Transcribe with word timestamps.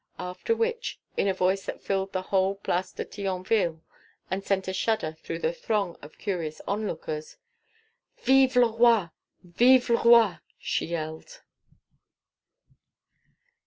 After 0.17 0.55
which, 0.55 0.97
in 1.15 1.27
a 1.27 1.33
voice 1.35 1.65
that 1.65 1.83
filled 1.83 2.11
the 2.11 2.23
whole 2.23 2.55
Place 2.55 2.91
de 2.91 3.05
Thionville 3.05 3.81
and 4.31 4.43
sent 4.43 4.67
a 4.67 4.73
shudder 4.73 5.15
through 5.21 5.37
the 5.37 5.53
throng 5.53 5.95
of 6.01 6.17
curious 6.17 6.59
onlookers: 6.67 7.37
"Vive 8.23 8.55
le 8.55 8.75
roi! 8.75 9.09
Vive 9.43 9.91
le 9.91 10.01
roi!" 10.03 10.37
she 10.57 10.87
yelled. 10.87 11.43